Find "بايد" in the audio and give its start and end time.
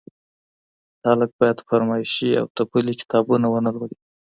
1.39-1.57